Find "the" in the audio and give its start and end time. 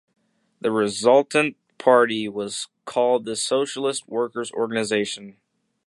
0.61-0.71, 3.25-3.35